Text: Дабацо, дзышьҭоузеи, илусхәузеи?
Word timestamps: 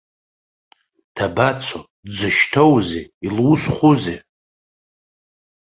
Дабацо, 1.15 1.79
дзышьҭоузеи, 2.09 3.05
илусхәузеи? 3.25 4.19